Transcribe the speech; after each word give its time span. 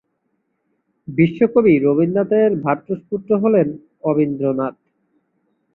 বিশ্বকবি 1.07 1.73
রবীন্দ্রনাথের 1.77 2.51
ভ্রাতুষ্পুত্র 2.63 3.31
হলেন 3.43 3.67
অবনীন্দ্রনাথ। 4.03 4.75